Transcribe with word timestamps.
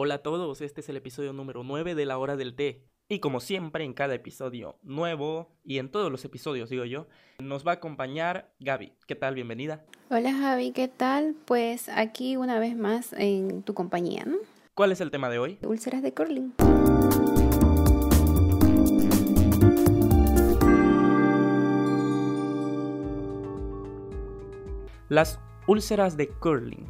Hola 0.00 0.14
a 0.14 0.18
todos, 0.18 0.60
este 0.60 0.80
es 0.80 0.88
el 0.88 0.96
episodio 0.96 1.32
número 1.32 1.64
9 1.64 1.96
de 1.96 2.06
la 2.06 2.18
hora 2.18 2.36
del 2.36 2.54
té. 2.54 2.84
Y 3.08 3.18
como 3.18 3.40
siempre, 3.40 3.82
en 3.82 3.94
cada 3.94 4.14
episodio 4.14 4.78
nuevo, 4.84 5.50
y 5.64 5.78
en 5.78 5.90
todos 5.90 6.12
los 6.12 6.24
episodios, 6.24 6.70
digo 6.70 6.84
yo, 6.84 7.08
nos 7.40 7.66
va 7.66 7.72
a 7.72 7.74
acompañar 7.74 8.54
Gaby. 8.60 8.92
¿Qué 9.08 9.16
tal? 9.16 9.34
Bienvenida. 9.34 9.84
Hola 10.08 10.32
Javi, 10.32 10.70
¿qué 10.70 10.86
tal? 10.86 11.34
Pues 11.46 11.88
aquí 11.88 12.36
una 12.36 12.60
vez 12.60 12.76
más 12.76 13.12
en 13.14 13.64
tu 13.64 13.74
compañía, 13.74 14.22
¿no? 14.24 14.36
¿Cuál 14.74 14.92
es 14.92 15.00
el 15.00 15.10
tema 15.10 15.28
de 15.30 15.40
hoy? 15.40 15.58
Úlceras 15.66 16.00
de 16.00 16.14
curling. 16.14 16.54
Las 25.08 25.40
úlceras 25.66 26.16
de 26.16 26.28
curling. 26.28 26.86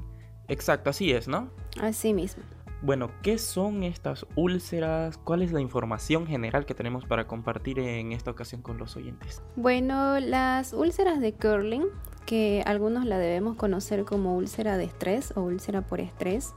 Exacto, 0.49 0.91
así 0.91 1.11
es, 1.11 1.27
¿no? 1.27 1.51
Así 1.81 2.13
mismo. 2.13 2.43
Bueno, 2.81 3.11
¿qué 3.23 3.39
son 3.39 3.83
estas 3.83 4.25
úlceras? 4.37 5.19
¿Cuál 5.19 5.43
es 5.43 5.51
la 5.51 5.61
información 5.61 6.27
general 6.29 6.65
que 6.65 6.75
tenemos 6.75 7.05
para 7.05 7.27
compartir 7.27 7.81
en 7.81 8.13
esta 8.13 8.31
ocasión 8.31 8.63
con 8.63 8.79
los 8.79 8.97
oyentes? 8.97 9.43
Bueno, 9.57 10.21
las 10.21 10.73
úlceras 10.73 11.21
de 11.21 11.33
curling, 11.33 11.87
que 12.25 12.63
algunos 12.67 13.05
la 13.05 13.19
debemos 13.19 13.57
conocer 13.57 14.05
como 14.05 14.37
úlcera 14.37 14.77
de 14.77 14.85
estrés 14.85 15.33
o 15.35 15.41
úlcera 15.41 15.83
por 15.83 16.01
estrés, 16.01 16.55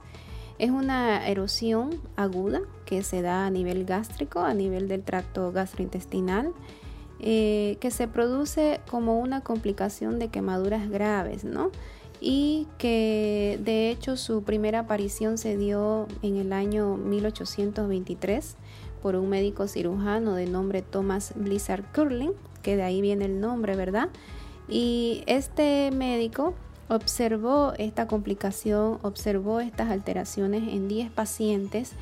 es 0.59 0.69
una 0.69 1.27
erosión 1.27 1.99
aguda 2.15 2.61
que 2.85 3.01
se 3.01 3.23
da 3.23 3.47
a 3.47 3.49
nivel 3.49 3.85
gástrico, 3.85 4.41
a 4.41 4.53
nivel 4.53 4.87
del 4.87 5.01
tracto 5.01 5.51
gastrointestinal, 5.51 6.53
eh, 7.19 7.77
que 7.79 7.89
se 7.89 8.07
produce 8.07 8.79
como 8.91 9.19
una 9.19 9.41
complicación 9.41 10.19
de 10.19 10.27
quemaduras 10.27 10.87
graves, 10.87 11.43
¿no? 11.45 11.71
Y 12.21 12.67
que 12.77 13.59
de 13.63 13.89
hecho 13.89 14.15
su 14.15 14.43
primera 14.43 14.81
aparición 14.81 15.39
se 15.39 15.57
dio 15.57 16.07
en 16.21 16.37
el 16.37 16.53
año 16.53 16.95
1823 16.95 18.55
por 19.01 19.15
un 19.15 19.27
médico 19.27 19.67
cirujano 19.67 20.35
de 20.35 20.45
nombre 20.45 20.83
Thomas 20.83 21.33
Blizzard 21.35 21.83
Curling, 21.93 22.33
que 22.61 22.77
de 22.77 22.83
ahí 22.83 23.01
viene 23.01 23.25
el 23.25 23.41
nombre, 23.41 23.75
¿verdad? 23.75 24.09
Y 24.69 25.23
este 25.25 25.89
médico 25.91 26.53
observó 26.87 27.73
esta 27.79 28.07
complicación, 28.07 28.99
observó 29.01 29.59
estas 29.59 29.89
alteraciones 29.89 30.71
en 30.71 30.87
10 30.87 31.09
pacientes, 31.11 31.93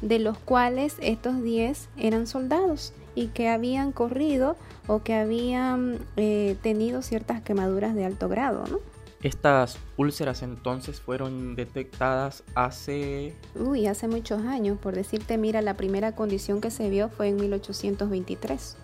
de 0.00 0.18
los 0.18 0.38
cuales 0.38 0.96
estos 1.02 1.42
10 1.42 1.88
eran 1.98 2.26
soldados 2.26 2.94
y 3.14 3.26
que 3.28 3.48
habían 3.48 3.92
corrido 3.92 4.56
o 4.86 5.02
que 5.02 5.14
habían 5.14 5.98
eh, 6.16 6.56
tenido 6.62 7.02
ciertas 7.02 7.42
quemaduras 7.42 7.94
de 7.94 8.04
alto 8.04 8.28
grado, 8.28 8.64
¿no? 8.70 8.78
Estas 9.22 9.78
úlceras 9.96 10.42
entonces 10.42 11.00
fueron 11.00 11.56
detectadas 11.56 12.44
hace... 12.54 13.34
Uy, 13.56 13.88
hace 13.88 14.06
muchos 14.06 14.42
años. 14.46 14.78
Por 14.78 14.94
decirte, 14.94 15.38
mira, 15.38 15.60
la 15.60 15.74
primera 15.74 16.14
condición 16.14 16.60
que 16.60 16.70
se 16.70 16.88
vio 16.88 17.08
fue 17.08 17.28
en 17.28 17.36
1823. 17.36 18.76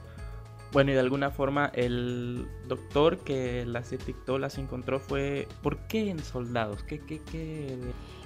Bueno, 0.72 0.90
y 0.90 0.94
de 0.94 1.00
alguna 1.00 1.30
forma 1.30 1.70
el 1.72 2.48
doctor 2.66 3.18
que 3.18 3.64
las 3.64 3.90
detectó, 3.90 4.38
las 4.38 4.58
encontró 4.58 4.98
fue... 4.98 5.46
¿Por 5.62 5.78
qué 5.86 6.10
en 6.10 6.18
soldados? 6.18 6.82
¿Qué, 6.82 6.98
qué, 6.98 7.20
qué? 7.30 7.78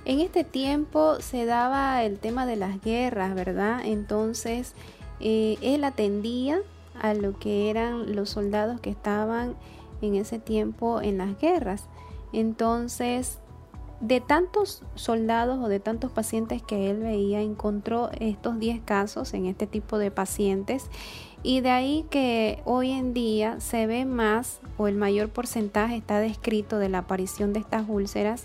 En 0.07 0.21
este 0.21 0.45
tiempo 0.45 1.21
se 1.21 1.45
daba 1.45 2.03
el 2.05 2.19
tema 2.19 2.47
de 2.47 2.57
las 2.57 2.81
guerras, 2.81 3.35
¿verdad? 3.35 3.83
Entonces, 3.85 4.73
eh, 5.21 5.59
él 5.61 5.85
atendía 5.85 6.61
a 6.99 7.13
lo 7.13 7.39
que 7.39 7.69
eran 7.69 8.17
los 8.17 8.31
soldados 8.31 8.81
que 8.81 8.89
estaban 8.89 9.55
en 10.01 10.15
ese 10.15 10.39
tiempo 10.39 11.03
en 11.03 11.19
las 11.19 11.39
guerras. 11.39 11.85
Entonces, 12.33 13.39
de 14.01 14.21
tantos 14.21 14.83
soldados 14.95 15.59
o 15.59 15.69
de 15.69 15.81
tantos 15.81 16.13
pacientes 16.13 16.63
que 16.63 16.91
él 16.91 16.99
veía, 16.99 17.41
encontró 17.41 18.11
estos 18.21 18.59
10 18.59 18.83
casos 18.83 19.35
en 19.35 19.47
este 19.47 19.67
tipo 19.67 19.99
de 19.99 20.11
pacientes 20.11 20.89
y 21.43 21.61
de 21.61 21.71
ahí 21.71 22.05
que 22.11 22.61
hoy 22.65 22.91
en 22.91 23.15
día 23.15 23.61
se 23.61 23.87
ve 23.87 24.05
más 24.05 24.61
o 24.77 24.89
el 24.89 24.97
mayor 24.97 25.29
porcentaje 25.29 25.97
está 25.97 26.21
descrito 26.21 26.79
de 26.79 26.89
la 26.89 26.99
aparición 26.99 27.53
de 27.53 27.61
estas 27.61 27.85
úlceras 27.89 28.45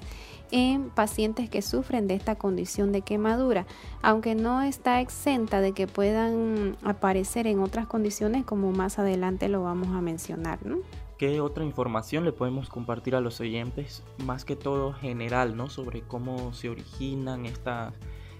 en 0.51 0.91
pacientes 0.91 1.49
que 1.49 1.63
sufren 1.63 2.07
de 2.07 2.13
esta 2.13 2.35
condición 2.35 2.91
de 2.91 3.01
quemadura, 3.01 3.65
aunque 4.03 4.35
no 4.35 4.61
está 4.61 5.01
exenta 5.01 5.61
de 5.61 5.71
que 5.71 5.87
puedan 5.87 6.77
aparecer 6.83 7.47
en 7.47 7.59
otras 7.59 7.87
condiciones 7.87 8.45
como 8.45 8.71
más 8.71 8.99
adelante 8.99 9.49
lo 9.49 9.63
vamos 9.63 9.87
a 9.87 10.01
mencionar. 10.01 10.63
¿no? 10.63 10.77
¿Qué 11.17 11.41
otra 11.41 11.63
información 11.63 12.25
le 12.25 12.31
podemos 12.31 12.69
compartir 12.69 13.15
a 13.15 13.21
los 13.21 13.39
oyentes? 13.39 14.03
Más 14.25 14.45
que 14.45 14.55
todo 14.55 14.93
general, 14.93 15.55
¿no? 15.55 15.69
Sobre 15.69 16.01
cómo 16.01 16.53
se 16.53 16.69
originan 16.69 17.45
estas, 17.45 17.93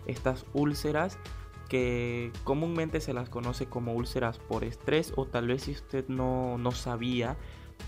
estas 0.07 0.45
úlceras 0.53 1.19
que 1.69 2.31
comúnmente 2.43 2.99
se 2.99 3.13
las 3.13 3.29
conoce 3.29 3.67
como 3.67 3.93
úlceras 3.93 4.37
por 4.37 4.63
estrés 4.63 5.13
o 5.15 5.25
tal 5.25 5.47
vez 5.47 5.63
si 5.63 5.71
usted 5.71 6.07
no, 6.07 6.57
no 6.57 6.71
sabía 6.71 7.37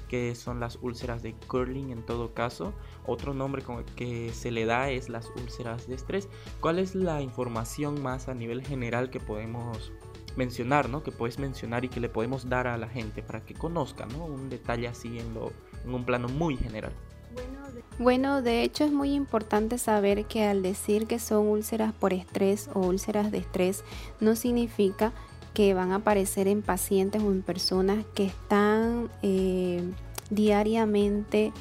que 0.08 0.36
son 0.36 0.60
las 0.60 0.78
úlceras 0.82 1.24
de 1.24 1.34
curling 1.34 1.90
en 1.90 2.06
todo 2.06 2.34
caso. 2.34 2.74
Otro 3.06 3.34
nombre 3.34 3.64
que 3.96 4.32
se 4.34 4.52
le 4.52 4.66
da 4.66 4.90
es 4.92 5.10
las 5.10 5.32
úlceras 5.36 5.88
de 5.88 5.96
estrés. 5.96 6.30
¿Cuál 6.62 6.80
es 6.80 6.96
la 6.96 7.22
información 7.22 8.02
más 8.02 8.28
a 8.28 8.34
nivel 8.34 8.66
general 8.66 9.10
que 9.10 9.20
podemos 9.20 9.92
mencionar, 10.38 10.90
¿no? 10.90 11.04
Que 11.04 11.12
puedes 11.12 11.40
mencionar 11.40 11.86
y 11.86 11.90
que 11.90 12.00
le 12.00 12.10
podemos 12.10 12.50
dar 12.50 12.68
a 12.68 12.78
la 12.78 12.88
gente 12.88 13.24
para 13.24 13.42
que 13.42 13.54
conozca, 13.54 14.06
¿no? 14.06 14.26
Un 14.26 14.50
detalle 14.50 14.88
así 14.88 15.20
en, 15.20 15.34
lo, 15.34 15.52
en 15.84 15.94
un 15.94 16.06
plano 16.06 16.28
muy 16.28 16.58
general. 16.58 16.92
Bueno, 17.98 18.42
de 18.42 18.64
hecho 18.64 18.84
es 18.84 18.92
muy 18.92 19.14
importante 19.14 19.78
saber 19.78 20.26
que 20.26 20.46
al 20.46 20.62
decir 20.62 21.08
que 21.08 21.20
son 21.20 21.48
úlceras 21.48 21.94
por 21.94 22.14
estrés 22.14 22.70
o 22.74 22.82
úlceras 22.82 23.32
de 23.32 23.40
estrés, 23.40 23.84
no 24.20 24.36
significa 24.36 25.14
que 25.54 25.74
van 25.74 25.94
a 25.94 25.96
aparecer 25.96 26.48
en 26.48 26.62
pacientes 26.62 27.22
o 27.24 27.32
en 27.32 27.42
personas 27.42 28.06
que 28.14 28.26
están 28.26 29.10
eh, 29.24 29.82
diariamente 30.30 31.54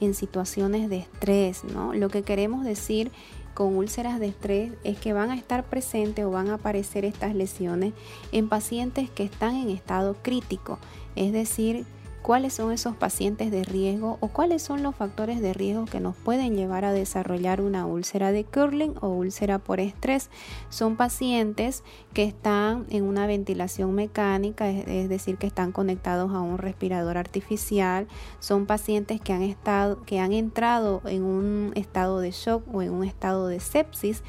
en 0.00 0.14
situaciones 0.14 0.88
de 0.88 0.98
estrés, 0.98 1.64
¿no? 1.64 1.92
Lo 1.92 2.08
que 2.08 2.22
queremos 2.22 2.64
decir 2.64 3.10
con 3.60 3.76
úlceras 3.76 4.18
de 4.18 4.28
estrés 4.28 4.72
es 4.84 4.96
que 4.96 5.12
van 5.12 5.30
a 5.30 5.36
estar 5.36 5.64
presentes 5.64 6.24
o 6.24 6.30
van 6.30 6.48
a 6.48 6.54
aparecer 6.54 7.04
estas 7.04 7.34
lesiones 7.34 7.92
en 8.32 8.48
pacientes 8.48 9.10
que 9.10 9.22
están 9.22 9.54
en 9.54 9.68
estado 9.68 10.16
crítico, 10.22 10.78
es 11.14 11.30
decir, 11.34 11.84
cuáles 12.22 12.54
son 12.54 12.72
esos 12.72 12.94
pacientes 12.96 13.50
de 13.50 13.64
riesgo 13.64 14.18
o 14.20 14.28
cuáles 14.28 14.62
son 14.62 14.82
los 14.82 14.94
factores 14.94 15.40
de 15.40 15.52
riesgo 15.52 15.84
que 15.86 16.00
nos 16.00 16.16
pueden 16.16 16.54
llevar 16.54 16.84
a 16.84 16.92
desarrollar 16.92 17.60
una 17.60 17.86
úlcera 17.86 18.32
de 18.32 18.44
curling 18.44 18.94
o 19.00 19.08
úlcera 19.08 19.58
por 19.58 19.80
estrés. 19.80 20.30
Son 20.68 20.96
pacientes 20.96 21.82
que 22.12 22.24
están 22.24 22.86
en 22.90 23.04
una 23.04 23.26
ventilación 23.26 23.94
mecánica, 23.94 24.68
es 24.68 25.08
decir, 25.08 25.38
que 25.38 25.46
están 25.46 25.72
conectados 25.72 26.32
a 26.32 26.40
un 26.40 26.58
respirador 26.58 27.16
artificial. 27.16 28.06
Son 28.38 28.66
pacientes 28.66 29.20
que 29.20 29.32
han 29.32 29.42
estado 29.42 30.02
que 30.04 30.20
han 30.20 30.32
entrado 30.32 31.02
en 31.06 31.22
un 31.22 31.72
estado 31.74 32.20
de 32.20 32.30
shock 32.30 32.62
o 32.72 32.82
en 32.82 32.92
un 32.92 33.04
estado 33.04 33.48
de 33.48 33.60
sepsis. 33.60 34.22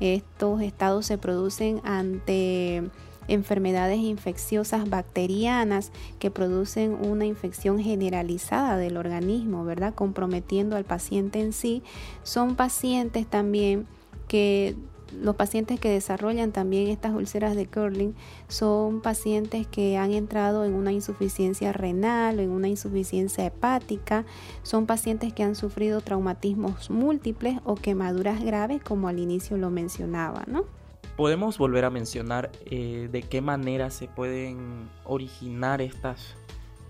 Estos 0.00 0.62
estados 0.62 1.06
se 1.06 1.18
producen 1.18 1.80
ante 1.84 2.88
enfermedades 3.28 3.98
infecciosas 3.98 4.88
bacterianas 4.88 5.92
que 6.18 6.30
producen 6.30 6.94
una 6.94 7.26
infección 7.26 7.78
generalizada 7.78 8.76
del 8.76 8.96
organismo, 8.96 9.64
¿verdad? 9.64 9.94
Comprometiendo 9.94 10.76
al 10.76 10.84
paciente 10.84 11.40
en 11.40 11.52
sí. 11.52 11.82
Son 12.22 12.56
pacientes 12.56 13.26
también 13.26 13.86
que 14.26 14.76
los 15.12 15.36
pacientes 15.36 15.80
que 15.80 15.90
desarrollan 15.90 16.52
también 16.52 16.88
estas 16.88 17.14
úlceras 17.14 17.56
de 17.56 17.66
curling 17.66 18.14
son 18.48 19.00
pacientes 19.00 19.66
que 19.66 19.96
han 19.96 20.12
entrado 20.12 20.64
en 20.64 20.74
una 20.74 20.92
insuficiencia 20.92 21.72
renal 21.72 22.38
o 22.38 22.42
en 22.42 22.50
una 22.50 22.68
insuficiencia 22.68 23.46
hepática, 23.46 24.24
son 24.62 24.86
pacientes 24.86 25.32
que 25.32 25.42
han 25.42 25.54
sufrido 25.54 26.00
traumatismos 26.00 26.90
múltiples 26.90 27.58
o 27.64 27.74
quemaduras 27.74 28.42
graves 28.42 28.82
como 28.82 29.08
al 29.08 29.18
inicio 29.18 29.56
lo 29.56 29.70
mencionaba, 29.70 30.44
¿no? 30.46 30.77
Podemos 31.18 31.58
volver 31.58 31.84
a 31.84 31.90
mencionar 31.90 32.52
eh, 32.64 33.08
de 33.10 33.22
qué 33.22 33.40
manera 33.40 33.90
se 33.90 34.06
pueden 34.06 34.88
originar 35.02 35.82
estas 35.82 36.36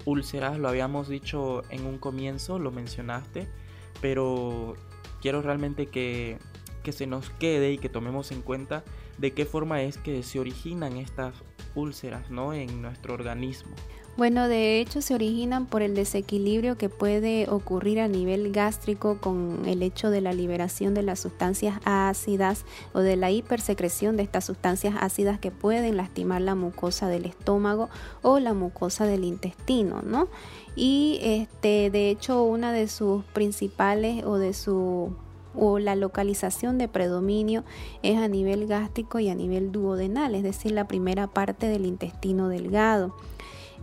úlceras. 0.04 0.58
Lo 0.58 0.68
habíamos 0.68 1.08
dicho 1.08 1.62
en 1.70 1.86
un 1.86 1.96
comienzo, 1.96 2.58
lo 2.58 2.70
mencionaste, 2.70 3.48
pero 4.02 4.76
quiero 5.22 5.40
realmente 5.40 5.86
que, 5.86 6.36
que 6.82 6.92
se 6.92 7.06
nos 7.06 7.30
quede 7.30 7.72
y 7.72 7.78
que 7.78 7.88
tomemos 7.88 8.30
en 8.30 8.42
cuenta 8.42 8.84
de 9.16 9.32
qué 9.32 9.46
forma 9.46 9.80
es 9.80 9.96
que 9.96 10.22
se 10.22 10.38
originan 10.38 10.98
estas 10.98 11.32
úlceras 11.74 12.30
¿no? 12.30 12.52
en 12.52 12.82
nuestro 12.82 13.14
organismo. 13.14 13.74
Bueno, 14.18 14.48
de 14.48 14.80
hecho 14.80 15.00
se 15.00 15.14
originan 15.14 15.66
por 15.66 15.80
el 15.80 15.94
desequilibrio 15.94 16.76
que 16.76 16.88
puede 16.88 17.48
ocurrir 17.48 18.00
a 18.00 18.08
nivel 18.08 18.50
gástrico 18.50 19.18
con 19.20 19.62
el 19.64 19.80
hecho 19.80 20.10
de 20.10 20.20
la 20.20 20.32
liberación 20.32 20.92
de 20.92 21.04
las 21.04 21.20
sustancias 21.20 21.78
ácidas 21.84 22.64
o 22.94 22.98
de 22.98 23.14
la 23.14 23.30
hipersecreción 23.30 24.16
de 24.16 24.24
estas 24.24 24.44
sustancias 24.44 24.96
ácidas 24.98 25.38
que 25.38 25.52
pueden 25.52 25.96
lastimar 25.96 26.40
la 26.40 26.56
mucosa 26.56 27.06
del 27.06 27.26
estómago 27.26 27.90
o 28.22 28.40
la 28.40 28.54
mucosa 28.54 29.06
del 29.06 29.22
intestino, 29.22 30.02
¿no? 30.02 30.26
Y 30.74 31.20
este, 31.22 31.88
de 31.88 32.10
hecho, 32.10 32.42
una 32.42 32.72
de 32.72 32.88
sus 32.88 33.22
principales 33.26 34.24
o 34.24 34.36
de 34.36 34.52
su 34.52 35.12
o 35.54 35.78
la 35.78 35.94
localización 35.94 36.76
de 36.76 36.88
predominio 36.88 37.62
es 38.02 38.18
a 38.18 38.26
nivel 38.26 38.66
gástrico 38.66 39.20
y 39.20 39.28
a 39.28 39.36
nivel 39.36 39.70
duodenal, 39.70 40.34
es 40.34 40.42
decir, 40.42 40.72
la 40.72 40.88
primera 40.88 41.28
parte 41.28 41.68
del 41.68 41.86
intestino 41.86 42.48
delgado. 42.48 43.14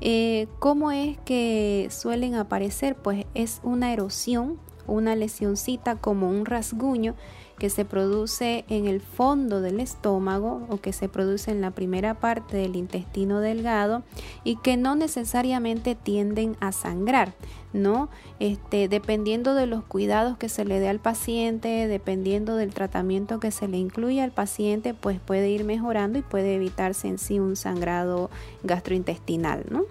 Eh, 0.01 0.47
¿Cómo 0.59 0.91
es 0.91 1.17
que 1.25 1.87
suelen 1.89 2.35
aparecer? 2.35 2.95
Pues 2.95 3.25
es 3.33 3.61
una 3.63 3.93
erosión, 3.93 4.59
una 4.87 5.15
lesioncita 5.15 5.95
como 5.95 6.29
un 6.29 6.45
rasguño 6.45 7.15
que 7.57 7.69
se 7.69 7.85
produce 7.85 8.65
en 8.67 8.87
el 8.87 8.99
fondo 9.01 9.61
del 9.61 9.79
estómago 9.79 10.65
o 10.69 10.81
que 10.81 10.93
se 10.93 11.07
produce 11.07 11.51
en 11.51 11.61
la 11.61 11.71
primera 11.71 12.15
parte 12.15 12.57
del 12.57 12.75
intestino 12.75 13.39
delgado 13.39 14.03
y 14.43 14.57
que 14.57 14.77
no 14.77 14.95
necesariamente 14.95 15.95
tienden 15.95 16.57
a 16.59 16.71
sangrar, 16.71 17.33
¿no? 17.71 18.09
Este, 18.39 18.89
dependiendo 18.89 19.55
de 19.55 19.67
los 19.67 19.83
cuidados 19.83 20.37
que 20.37 20.49
se 20.49 20.65
le 20.65 20.79
dé 20.79 20.89
al 20.89 20.99
paciente, 20.99 21.87
dependiendo 21.87 22.55
del 22.55 22.73
tratamiento 22.73 23.39
que 23.39 23.51
se 23.51 23.67
le 23.67 23.77
incluya 23.77 24.23
al 24.23 24.31
paciente, 24.31 24.93
pues 24.93 25.19
puede 25.19 25.49
ir 25.49 25.63
mejorando 25.63 26.19
y 26.19 26.23
puede 26.23 26.55
evitarse 26.55 27.07
en 27.07 27.17
sí 27.17 27.39
un 27.39 27.55
sangrado 27.55 28.29
gastrointestinal, 28.63 29.65
¿no? 29.69 29.83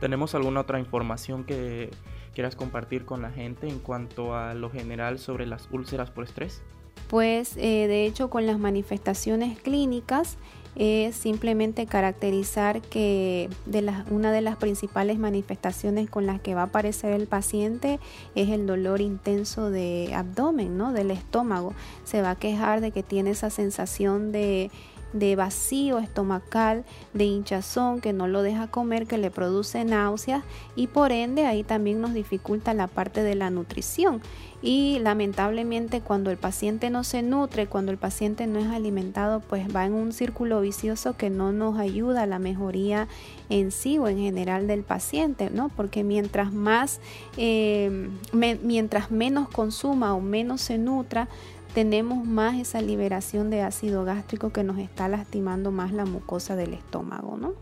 ¿Tenemos 0.00 0.34
alguna 0.34 0.60
otra 0.60 0.78
información 0.78 1.44
que 1.44 1.90
quieras 2.34 2.56
compartir 2.56 3.04
con 3.04 3.22
la 3.22 3.30
gente 3.30 3.68
en 3.68 3.78
cuanto 3.78 4.36
a 4.36 4.54
lo 4.54 4.70
general 4.70 5.18
sobre 5.18 5.46
las 5.46 5.68
úlceras 5.70 6.10
por 6.10 6.24
estrés? 6.24 6.62
Pues 7.08 7.56
eh, 7.56 7.86
de 7.86 8.06
hecho 8.06 8.30
con 8.30 8.46
las 8.46 8.58
manifestaciones 8.58 9.58
clínicas 9.60 10.36
es 10.76 11.14
simplemente 11.14 11.86
caracterizar 11.86 12.80
que 12.80 13.48
de 13.66 13.92
una 14.10 14.32
de 14.32 14.40
las 14.40 14.56
principales 14.56 15.18
manifestaciones 15.18 16.10
con 16.10 16.26
las 16.26 16.40
que 16.40 16.54
va 16.54 16.62
a 16.62 16.64
aparecer 16.64 17.12
el 17.12 17.26
paciente 17.26 18.00
es 18.34 18.48
el 18.48 18.66
dolor 18.66 19.00
intenso 19.00 19.70
de 19.70 20.12
abdomen, 20.14 20.76
¿no? 20.76 20.92
del 20.92 21.12
estómago. 21.12 21.74
Se 22.04 22.22
va 22.22 22.30
a 22.30 22.36
quejar 22.36 22.80
de 22.80 22.90
que 22.90 23.04
tiene 23.04 23.30
esa 23.30 23.50
sensación 23.50 24.32
de 24.32 24.70
de 25.14 25.36
vacío 25.36 25.98
estomacal, 26.00 26.84
de 27.14 27.24
hinchazón 27.24 28.00
que 28.00 28.12
no 28.12 28.26
lo 28.26 28.42
deja 28.42 28.66
comer, 28.66 29.06
que 29.06 29.16
le 29.16 29.30
produce 29.30 29.84
náuseas 29.84 30.44
y 30.76 30.88
por 30.88 31.12
ende 31.12 31.46
ahí 31.46 31.62
también 31.62 32.00
nos 32.00 32.12
dificulta 32.12 32.74
la 32.74 32.88
parte 32.88 33.22
de 33.22 33.36
la 33.36 33.48
nutrición. 33.48 34.20
Y 34.60 34.98
lamentablemente 35.00 36.00
cuando 36.00 36.30
el 36.30 36.38
paciente 36.38 36.88
no 36.88 37.04
se 37.04 37.20
nutre, 37.22 37.66
cuando 37.66 37.92
el 37.92 37.98
paciente 37.98 38.46
no 38.46 38.58
es 38.58 38.66
alimentado, 38.68 39.40
pues 39.40 39.66
va 39.74 39.84
en 39.84 39.92
un 39.92 40.12
círculo 40.12 40.62
vicioso 40.62 41.18
que 41.18 41.28
no 41.28 41.52
nos 41.52 41.78
ayuda 41.78 42.22
a 42.22 42.26
la 42.26 42.38
mejoría 42.38 43.06
en 43.50 43.70
sí 43.70 43.98
o 43.98 44.08
en 44.08 44.16
general 44.16 44.66
del 44.66 44.82
paciente, 44.82 45.50
¿no? 45.50 45.68
Porque 45.68 46.02
mientras 46.02 46.50
más, 46.50 47.00
eh, 47.36 48.08
mientras 48.32 49.10
menos 49.10 49.50
consuma 49.50 50.14
o 50.14 50.20
menos 50.22 50.62
se 50.62 50.78
nutra, 50.78 51.28
tenemos 51.74 52.24
más 52.24 52.54
esa 52.54 52.80
liberación 52.80 53.50
de 53.50 53.62
ácido 53.62 54.04
gástrico 54.04 54.50
que 54.50 54.62
nos 54.62 54.78
está 54.78 55.08
lastimando 55.08 55.72
más 55.72 55.92
la 55.92 56.04
mucosa 56.04 56.54
del 56.54 56.72
estómago, 56.72 57.36
¿no? 57.36 57.54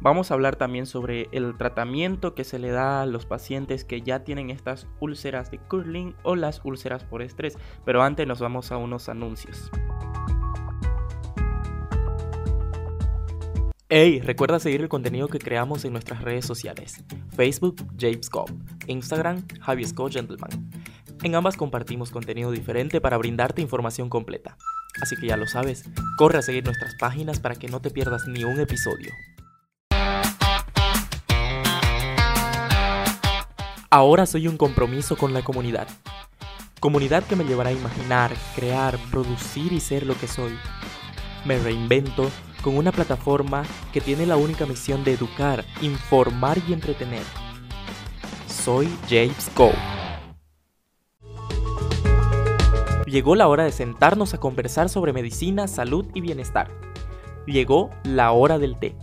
Vamos 0.00 0.30
a 0.30 0.34
hablar 0.34 0.56
también 0.56 0.84
sobre 0.84 1.28
el 1.32 1.56
tratamiento 1.56 2.34
que 2.34 2.44
se 2.44 2.58
le 2.58 2.70
da 2.70 3.00
a 3.00 3.06
los 3.06 3.24
pacientes 3.24 3.84
que 3.84 4.02
ya 4.02 4.22
tienen 4.22 4.50
estas 4.50 4.86
úlceras 5.00 5.50
de 5.50 5.58
curling 5.58 6.14
o 6.22 6.36
las 6.36 6.60
úlceras 6.62 7.04
por 7.04 7.22
estrés, 7.22 7.56
pero 7.86 8.02
antes 8.02 8.26
nos 8.26 8.38
vamos 8.38 8.70
a 8.70 8.76
unos 8.76 9.08
anuncios. 9.08 9.70
Hey, 13.88 14.20
recuerda 14.20 14.58
seguir 14.58 14.82
el 14.82 14.88
contenido 14.88 15.28
que 15.28 15.38
creamos 15.38 15.86
en 15.86 15.92
nuestras 15.92 16.20
redes 16.20 16.44
sociales: 16.44 17.02
Facebook, 17.34 17.76
James 17.98 18.28
Instagram, 18.88 19.44
Javier. 19.60 19.88
En 21.22 21.34
ambas 21.34 21.56
compartimos 21.56 22.10
contenido 22.10 22.50
diferente 22.50 23.00
para 23.00 23.16
brindarte 23.16 23.62
información 23.62 24.08
completa. 24.08 24.56
Así 25.00 25.16
que 25.16 25.26
ya 25.26 25.36
lo 25.36 25.46
sabes, 25.46 25.84
corre 26.18 26.38
a 26.38 26.42
seguir 26.42 26.64
nuestras 26.64 26.94
páginas 26.94 27.40
para 27.40 27.54
que 27.54 27.68
no 27.68 27.80
te 27.80 27.90
pierdas 27.90 28.26
ni 28.26 28.44
un 28.44 28.60
episodio. 28.60 29.12
Ahora 33.90 34.26
soy 34.26 34.46
un 34.46 34.56
compromiso 34.56 35.16
con 35.16 35.32
la 35.32 35.42
comunidad. 35.42 35.88
Comunidad 36.80 37.24
que 37.24 37.36
me 37.36 37.44
llevará 37.44 37.70
a 37.70 37.72
imaginar, 37.72 38.32
crear, 38.54 38.98
producir 39.10 39.72
y 39.72 39.80
ser 39.80 40.04
lo 40.06 40.18
que 40.18 40.28
soy. 40.28 40.56
Me 41.46 41.58
reinvento 41.58 42.30
con 42.62 42.76
una 42.76 42.92
plataforma 42.92 43.64
que 43.92 44.00
tiene 44.00 44.26
la 44.26 44.36
única 44.36 44.66
misión 44.66 45.02
de 45.02 45.14
educar, 45.14 45.64
informar 45.80 46.58
y 46.68 46.72
entretener. 46.72 47.22
Soy 48.48 48.88
James 49.08 49.50
Cole 49.54 49.95
Llegó 53.06 53.36
la 53.36 53.46
hora 53.46 53.62
de 53.62 53.70
sentarnos 53.70 54.34
a 54.34 54.38
conversar 54.38 54.88
sobre 54.88 55.12
medicina, 55.12 55.68
salud 55.68 56.06
y 56.12 56.20
bienestar. 56.20 56.72
Llegó 57.46 57.90
la 58.02 58.32
hora 58.32 58.58
del 58.58 58.76
té, 58.80 58.96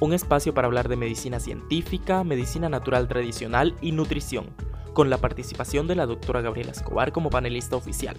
un 0.00 0.14
espacio 0.14 0.54
para 0.54 0.66
hablar 0.66 0.88
de 0.88 0.96
medicina 0.96 1.40
científica, 1.40 2.24
medicina 2.24 2.70
natural 2.70 3.06
tradicional 3.06 3.76
y 3.82 3.92
nutrición, 3.92 4.46
con 4.94 5.10
la 5.10 5.18
participación 5.18 5.86
de 5.86 5.94
la 5.94 6.06
doctora 6.06 6.40
Gabriela 6.40 6.72
Escobar 6.72 7.12
como 7.12 7.28
panelista 7.28 7.76
oficial. 7.76 8.16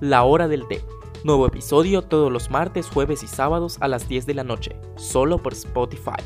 La 0.00 0.24
hora 0.24 0.48
del 0.48 0.68
té, 0.68 0.84
nuevo 1.24 1.46
episodio 1.46 2.02
todos 2.02 2.30
los 2.30 2.50
martes, 2.50 2.90
jueves 2.90 3.22
y 3.22 3.26
sábados 3.26 3.78
a 3.80 3.88
las 3.88 4.06
10 4.06 4.26
de 4.26 4.34
la 4.34 4.44
noche, 4.44 4.76
solo 4.96 5.38
por 5.38 5.54
Spotify. 5.54 6.22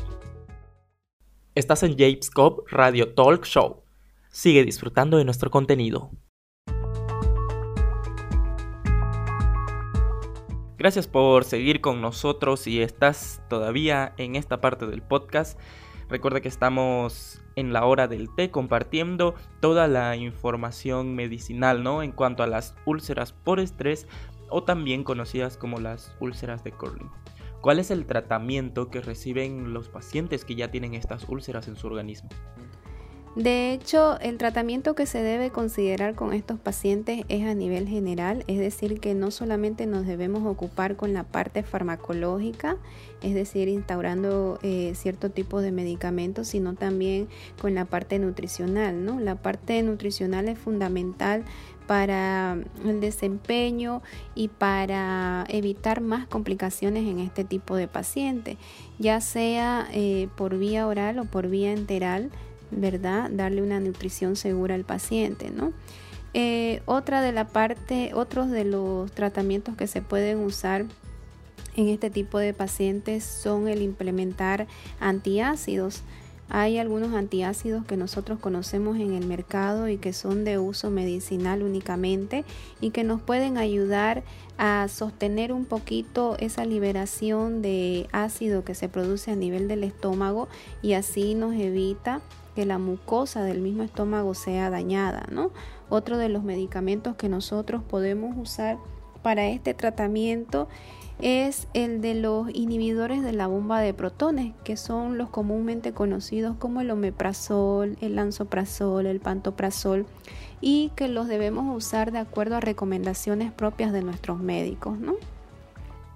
Estás 1.55 1.83
en 1.83 1.97
James 1.97 2.29
Cobb 2.29 2.65
Radio 2.69 3.13
Talk 3.13 3.45
Show. 3.45 3.83
Sigue 4.31 4.65
disfrutando 4.65 5.17
de 5.17 5.23
nuestro 5.23 5.49
contenido. 5.49 6.11
Gracias 10.79 11.09
por 11.09 11.43
seguir 11.43 11.81
con 11.81 11.99
nosotros 11.99 12.61
si 12.61 12.81
estás 12.81 13.41
todavía 13.49 14.13
en 14.15 14.37
esta 14.37 14.61
parte 14.61 14.87
del 14.87 15.01
podcast. 15.01 15.59
Recuerda 16.07 16.39
que 16.39 16.47
estamos 16.47 17.41
en 17.57 17.73
la 17.73 17.83
hora 17.83 18.07
del 18.07 18.33
té 18.33 18.49
compartiendo 18.49 19.35
toda 19.59 19.89
la 19.89 20.15
información 20.15 21.15
medicinal, 21.15 21.83
¿no? 21.83 22.01
En 22.01 22.13
cuanto 22.13 22.43
a 22.43 22.47
las 22.47 22.77
úlceras 22.85 23.33
por 23.33 23.59
estrés 23.59 24.07
o 24.49 24.63
también 24.63 25.03
conocidas 25.03 25.57
como 25.57 25.81
las 25.81 26.15
úlceras 26.21 26.63
de 26.63 26.71
Curling. 26.71 27.11
¿Cuál 27.59 27.79
es 27.79 27.91
el 27.91 28.05
tratamiento 28.05 28.89
que 28.89 29.01
reciben 29.01 29.73
los 29.73 29.89
pacientes 29.89 30.45
que 30.45 30.55
ya 30.55 30.71
tienen 30.71 30.93
estas 30.93 31.27
úlceras 31.27 31.67
en 31.67 31.75
su 31.75 31.87
organismo? 31.87 32.29
De 33.35 33.71
hecho, 33.73 34.19
el 34.21 34.37
tratamiento 34.37 34.95
que 34.95 35.05
se 35.05 35.21
debe 35.21 35.51
considerar 35.51 36.15
con 36.15 36.33
estos 36.33 36.59
pacientes 36.59 37.23
es 37.29 37.45
a 37.45 37.53
nivel 37.53 37.87
general, 37.87 38.43
es 38.47 38.57
decir, 38.57 38.99
que 38.99 39.13
no 39.13 39.29
solamente 39.29 39.85
nos 39.85 40.07
debemos 40.07 40.45
ocupar 40.47 40.95
con 40.95 41.13
la 41.13 41.23
parte 41.23 41.61
farmacológica, 41.61 42.77
es 43.21 43.35
decir, 43.35 43.67
instaurando 43.67 44.57
eh, 44.63 44.93
cierto 44.95 45.29
tipo 45.29 45.61
de 45.61 45.71
medicamentos, 45.71 46.47
sino 46.47 46.73
también 46.73 47.27
con 47.61 47.75
la 47.75 47.85
parte 47.85 48.17
nutricional, 48.17 49.05
¿no? 49.05 49.19
La 49.19 49.35
parte 49.35 49.81
nutricional 49.83 50.49
es 50.49 50.57
fundamental 50.57 51.43
para 51.85 52.57
el 52.85 52.99
desempeño 52.99 54.01
y 54.35 54.47
para 54.47 55.45
evitar 55.49 56.01
más 56.01 56.27
complicaciones 56.27 57.07
en 57.07 57.19
este 57.19 57.43
tipo 57.43 57.75
de 57.75 57.87
pacientes, 57.87 58.57
ya 58.97 59.21
sea 59.21 59.87
eh, 59.91 60.29
por 60.35 60.57
vía 60.57 60.87
oral 60.87 61.19
o 61.19 61.25
por 61.25 61.47
vía 61.47 61.71
enteral 61.71 62.31
¿verdad? 62.71 63.29
Darle 63.31 63.61
una 63.61 63.79
nutrición 63.79 64.35
segura 64.35 64.75
al 64.75 64.83
paciente, 64.83 65.51
¿no? 65.51 65.73
Eh, 66.33 66.81
otra 66.85 67.21
de 67.21 67.31
la 67.31 67.47
parte, 67.47 68.11
otros 68.13 68.51
de 68.51 68.63
los 68.63 69.11
tratamientos 69.11 69.75
que 69.75 69.87
se 69.87 70.01
pueden 70.01 70.39
usar 70.39 70.85
en 71.75 71.87
este 71.87 72.09
tipo 72.09 72.37
de 72.37 72.53
pacientes 72.53 73.23
son 73.23 73.67
el 73.67 73.81
implementar 73.81 74.67
antiácidos. 74.99 76.01
Hay 76.51 76.79
algunos 76.79 77.13
antiácidos 77.13 77.85
que 77.85 77.95
nosotros 77.95 78.39
conocemos 78.39 78.97
en 78.97 79.13
el 79.13 79.25
mercado 79.27 79.87
y 79.87 79.97
que 79.97 80.13
son 80.13 80.43
de 80.43 80.57
uso 80.57 80.89
medicinal 80.89 81.61
únicamente 81.61 82.43
y 82.81 82.89
que 82.89 83.03
nos 83.03 83.21
pueden 83.21 83.59
ayudar 83.59 84.23
a 84.57 84.87
sostener 84.87 85.53
un 85.53 85.65
poquito 85.65 86.37
esa 86.39 86.65
liberación 86.65 87.61
de 87.61 88.07
ácido 88.11 88.63
que 88.63 88.73
se 88.73 88.89
produce 88.89 89.29
a 89.31 89.35
nivel 89.35 89.67
del 89.67 89.83
estómago 89.83 90.49
y 90.81 90.93
así 90.93 91.35
nos 91.35 91.53
evita 91.53 92.19
que 92.59 92.65
la 92.65 92.77
mucosa 92.77 93.45
del 93.45 93.61
mismo 93.61 93.83
estómago 93.83 94.33
sea 94.33 94.69
dañada, 94.69 95.25
¿no? 95.31 95.51
Otro 95.87 96.17
de 96.17 96.27
los 96.27 96.43
medicamentos 96.43 97.15
que 97.15 97.29
nosotros 97.29 97.81
podemos 97.81 98.35
usar 98.35 98.77
para 99.21 99.47
este 99.47 99.73
tratamiento 99.73 100.67
es 101.21 101.69
el 101.73 102.01
de 102.01 102.15
los 102.15 102.49
inhibidores 102.53 103.23
de 103.23 103.31
la 103.31 103.47
bomba 103.47 103.79
de 103.79 103.93
protones, 103.93 104.55
que 104.65 104.75
son 104.75 105.17
los 105.17 105.29
comúnmente 105.29 105.93
conocidos 105.93 106.57
como 106.57 106.81
el 106.81 106.91
omeprazol, 106.91 107.95
el 108.01 108.17
lansoprazol, 108.17 109.05
el 109.05 109.21
pantoprazol, 109.21 110.05
y 110.59 110.91
que 110.97 111.07
los 111.07 111.29
debemos 111.29 111.73
usar 111.73 112.11
de 112.11 112.19
acuerdo 112.19 112.57
a 112.57 112.59
recomendaciones 112.59 113.53
propias 113.53 113.93
de 113.93 114.01
nuestros 114.01 114.41
médicos, 114.41 114.99
¿no? 114.99 115.13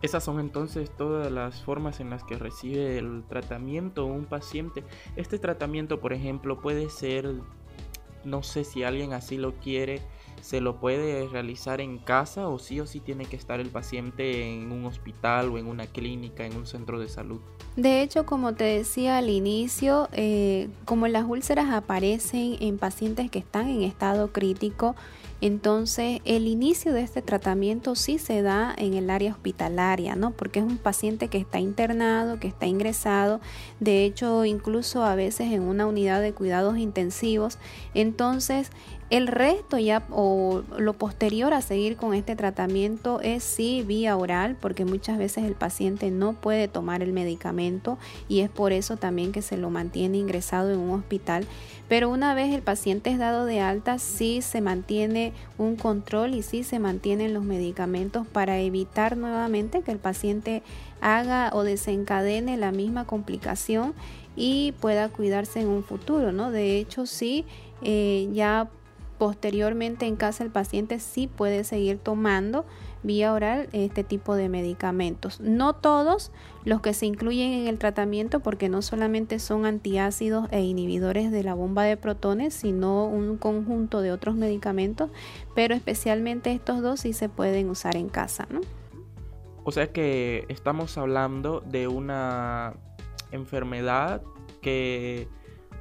Esas 0.04 0.26
son 0.26 0.42
entonces 0.42 0.92
todas 0.96 1.32
las 1.32 1.64
formas 1.64 2.02
en 2.02 2.10
las 2.10 2.26
que 2.26 2.38
recibe 2.38 2.98
el 2.98 3.24
tratamiento 3.24 4.06
un 4.06 4.26
paciente. 4.26 4.84
Este 5.16 5.40
tratamiento, 5.40 6.02
por 6.02 6.12
ejemplo, 6.12 6.60
puede 6.60 6.90
ser, 6.90 7.34
no 8.26 8.44
sé 8.44 8.66
si 8.66 8.84
alguien 8.84 9.14
así 9.14 9.38
lo 9.38 9.54
quiere, 9.54 10.02
se 10.44 10.60
lo 10.60 10.76
puede 10.76 11.26
realizar 11.30 11.80
en 11.80 11.98
casa 11.98 12.50
o 12.50 12.60
sí 12.60 12.82
o 12.82 12.86
sí 12.86 13.00
tiene 13.00 13.26
que 13.26 13.38
estar 13.38 13.62
el 13.62 13.70
paciente 13.70 14.54
en 14.54 14.74
un 14.74 14.86
hospital 14.86 15.48
o 15.48 15.58
en 15.58 15.68
una 15.68 15.88
clínica, 15.88 16.46
en 16.46 16.58
un 16.58 16.68
centro 16.68 17.00
de 17.00 17.08
salud. 17.08 17.40
De 17.78 18.02
hecho, 18.02 18.26
como 18.26 18.54
te 18.54 18.66
decía 18.66 19.18
al 19.18 19.30
inicio, 19.30 20.10
eh, 20.12 20.68
como 20.84 21.08
las 21.08 21.24
úlceras 21.24 21.72
aparecen 21.72 22.58
en 22.60 22.78
pacientes 22.78 23.32
que 23.32 23.40
están 23.40 23.70
en 23.70 23.84
estado 23.84 24.34
crítico, 24.34 24.96
entonces, 25.44 26.22
el 26.24 26.48
inicio 26.48 26.94
de 26.94 27.02
este 27.02 27.22
tratamiento 27.22 27.96
sí 27.96 28.18
se 28.18 28.42
da 28.42 28.74
en 28.78 28.94
el 28.94 29.10
área 29.10 29.34
hospitalaria, 29.34 30.16
¿no? 30.16 30.32
Porque 30.32 30.60
es 30.60 30.66
un 30.66 30.78
paciente 30.78 31.28
que 31.28 31.38
está 31.38 31.60
internado, 31.60 32.40
que 32.40 32.48
está 32.48 32.66
ingresado, 32.66 33.42
de 33.82 34.06
hecho, 34.06 34.46
incluso 34.46 35.04
a 35.04 35.16
veces 35.16 35.52
en 35.52 35.64
una 35.64 35.86
unidad 35.86 36.22
de 36.22 36.32
cuidados 36.32 36.78
intensivos. 36.78 37.58
Entonces, 37.94 38.70
el 39.14 39.28
resto 39.28 39.78
ya 39.78 40.02
o 40.10 40.64
lo 40.76 40.94
posterior 40.94 41.54
a 41.54 41.62
seguir 41.62 41.98
con 41.98 42.16
este 42.16 42.36
tratamiento 42.36 43.22
es 43.22 43.44
sí 43.44 43.84
vía 43.86 44.18
oral, 44.18 44.58
porque 44.60 44.86
muchas 44.86 45.20
veces 45.20 45.44
el 45.44 45.54
paciente 45.54 46.10
no 46.10 46.34
puede 46.34 46.68
tomar 46.68 47.04
el 47.04 47.14
medicamento 47.14 48.00
y 48.28 48.40
es 48.40 48.50
por 48.50 48.74
eso 48.74 48.98
también 48.98 49.32
que 49.32 49.44
se 49.44 49.56
lo 49.56 49.70
mantiene 49.70 50.18
ingresado 50.18 50.72
en 50.72 50.80
un 50.80 50.98
hospital. 50.98 51.46
Pero 51.88 52.10
una 52.10 52.34
vez 52.34 52.56
el 52.56 52.64
paciente 52.64 53.12
es 53.12 53.20
dado 53.20 53.46
de 53.46 53.62
alta, 53.62 54.00
sí 54.00 54.42
se 54.42 54.62
mantiene 54.62 55.34
un 55.60 55.76
control 55.76 56.34
y 56.34 56.42
sí 56.42 56.64
se 56.64 56.80
mantienen 56.80 57.36
los 57.36 57.44
medicamentos 57.44 58.26
para 58.26 58.62
evitar 58.62 59.16
nuevamente 59.16 59.84
que 59.84 59.92
el 59.92 60.00
paciente 60.00 60.64
haga 61.02 61.52
o 61.54 61.62
desencadene 61.62 62.58
la 62.58 62.72
misma 62.72 63.06
complicación 63.06 63.94
y 64.36 64.72
pueda 64.82 65.10
cuidarse 65.10 65.62
en 65.62 65.68
un 65.68 65.84
futuro, 65.84 66.32
¿no? 66.32 66.50
De 66.50 66.80
hecho, 66.80 67.06
sí, 67.06 67.46
eh, 67.84 68.28
ya 68.34 68.72
Posteriormente 69.24 70.06
en 70.06 70.18
casa 70.18 70.44
el 70.44 70.50
paciente 70.50 71.00
sí 71.00 71.28
puede 71.28 71.64
seguir 71.64 71.98
tomando 71.98 72.66
vía 73.04 73.32
oral 73.32 73.70
este 73.72 74.04
tipo 74.04 74.36
de 74.36 74.50
medicamentos. 74.50 75.40
No 75.40 75.76
todos 75.76 76.34
los 76.66 76.82
que 76.82 76.94
se 76.94 77.06
incluyen 77.06 77.54
en 77.54 77.68
el 77.68 77.80
tratamiento 77.80 78.42
porque 78.42 78.68
no 78.68 78.82
solamente 78.82 79.40
son 79.40 79.66
antiácidos 79.66 80.50
e 80.52 80.60
inhibidores 80.60 81.32
de 81.32 81.42
la 81.42 81.54
bomba 81.54 81.84
de 81.84 81.96
protones, 81.96 82.54
sino 82.54 83.06
un 83.06 83.38
conjunto 83.38 84.02
de 84.02 84.12
otros 84.12 84.36
medicamentos, 84.36 85.10
pero 85.56 85.74
especialmente 85.74 86.52
estos 86.52 86.82
dos 86.82 87.00
sí 87.00 87.14
se 87.14 87.30
pueden 87.30 87.70
usar 87.70 87.96
en 87.96 88.10
casa. 88.10 88.46
¿no? 88.50 88.60
O 89.64 89.72
sea 89.72 89.88
que 89.94 90.44
estamos 90.50 90.98
hablando 90.98 91.62
de 91.62 91.88
una 91.88 92.74
enfermedad 93.32 94.22
que 94.62 95.30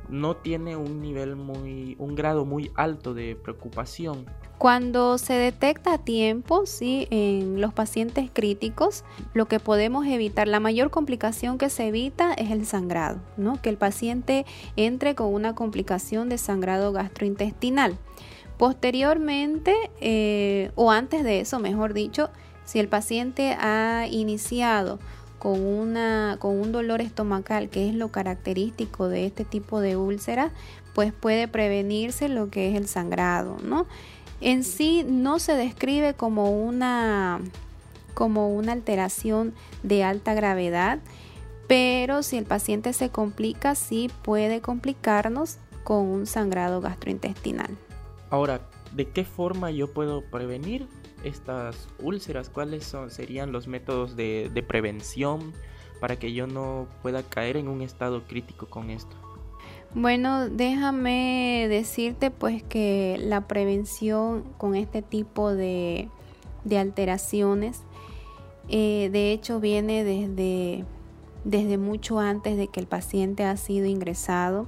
no 0.09 0.37
tiene 0.37 0.77
un 0.77 1.01
nivel 1.01 1.37
muy, 1.37 1.97
un 1.99 2.15
grado 2.15 2.45
muy 2.45 2.71
alto 2.75 3.15
de 3.15 3.37
preocupación. 3.37 4.27
Cuando 4.59 5.19
se 5.19 5.33
detecta 5.33 5.95
a 5.95 5.99
tiempo, 5.99 6.67
sí, 6.67 7.09
en 7.11 7.61
los 7.61 7.75
pacientes 7.75 8.31
críticos, 8.33 9.05
lo 9.35 9.47
que 9.47 9.59
podemos 9.59 10.07
evitar, 10.07 10.47
la 10.47 10.61
mayor 10.61 10.91
complicación 10.91 11.59
que 11.59 11.69
se 11.69 11.89
evita 11.89 12.33
es 12.35 12.53
el 12.53 12.65
sangrado, 12.65 13.21
¿no? 13.37 13.61
Que 13.61 13.71
el 13.71 13.77
paciente 13.77 14.47
entre 14.77 15.17
con 15.17 15.35
una 15.35 15.57
complicación 15.57 16.29
de 16.29 16.39
sangrado 16.39 16.93
gastrointestinal. 16.93 17.99
Posteriormente, 18.57 19.75
eh, 20.01 20.71
o 20.77 20.93
antes 20.93 21.25
de 21.25 21.41
eso, 21.41 21.59
mejor 21.59 21.93
dicho, 21.93 22.31
si 22.65 22.79
el 22.79 22.87
paciente 22.87 23.57
ha 23.59 24.07
iniciado 24.09 25.01
con, 25.43 25.61
una, 25.61 26.37
con 26.39 26.61
un 26.61 26.71
dolor 26.71 27.01
estomacal, 27.01 27.69
que 27.69 27.89
es 27.89 27.97
lo 27.97 28.13
característico 28.13 29.09
de 29.09 29.27
este 29.27 29.45
tipo 29.45 29.81
de 29.81 29.97
úlceras, 29.97 30.53
pues 30.95 31.13
puede 31.13 31.49
prevenirse 31.49 32.29
lo 32.29 32.49
que 32.49 32.71
es 32.71 32.77
el 32.77 32.87
sangrado, 32.87 33.57
¿no? 33.65 33.87
En 34.41 34.63
sí 34.63 35.05
no 35.05 35.41
se 35.41 35.55
describe 35.55 36.15
como 36.15 36.53
una, 36.53 37.41
como 38.15 38.55
una 38.55 38.71
alteración 38.71 39.53
de 39.83 40.05
alta 40.05 40.33
gravedad, 40.35 41.01
pero 41.67 42.23
si 42.23 42.37
el 42.37 42.45
paciente 42.45 42.93
se 42.93 43.09
complica, 43.09 43.75
sí 43.75 44.13
puede 44.23 44.61
complicarnos 44.61 45.59
con 45.83 46.07
un 46.07 46.27
sangrado 46.27 46.81
gastrointestinal. 46.81 47.77
Ahora, 48.31 48.61
¿de 48.95 49.09
qué 49.09 49.25
forma 49.25 49.71
yo 49.71 49.93
puedo 49.93 50.23
prevenir 50.23 50.87
estas 51.25 51.89
úlceras? 51.99 52.49
¿Cuáles 52.49 52.85
son, 52.85 53.11
serían 53.11 53.53
los 53.53 53.67
métodos 53.69 54.17
de, 54.17 54.65
prevención 54.67 55.53
para 56.01 56.19
que 56.19 56.33
yo 56.33 56.47
no 56.47 56.89
pueda 57.03 57.23
caer 57.23 57.57
en 57.57 57.69
un 57.69 57.83
estado 57.83 58.25
crítico 58.25 58.67
con 58.67 58.91
esto? 58.91 59.17
Bueno, 59.95 60.49
déjame 60.49 61.67
decirte 61.69 62.31
pues 62.31 62.63
que 62.63 63.19
la 63.21 63.47
prevención 63.47 64.45
con 64.57 64.75
este 64.75 65.03
tipo 65.03 65.53
de, 65.53 66.09
de 66.65 66.79
alteraciones, 66.79 67.83
eh, 68.69 69.11
de 69.13 69.33
hecho 69.33 69.61
viene 69.61 70.03
desde, 70.03 70.85
desde 71.45 71.77
mucho 71.77 72.21
antes 72.21 72.57
de 72.57 72.69
que 72.69 72.81
el 72.81 72.87
paciente 72.87 73.45
ha 73.45 73.57
sido 73.57 73.87
ingresado. 73.87 74.67